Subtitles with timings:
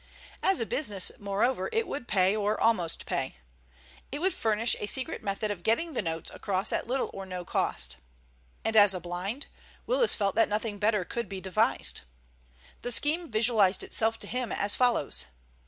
[0.41, 3.35] As a business, moreover, it would pay or almost pay.
[4.11, 7.45] It would furnish a secret method of getting the notes across at little or no
[7.45, 7.97] cost.
[8.65, 9.45] And as a blind,
[9.85, 12.01] Willis felt that nothing better could be devised.
[12.81, 15.25] The scheme visualized itself to him as follows.